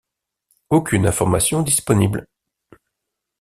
Aucune 0.71 1.05
information 1.05 1.61
disponible. 1.61 2.25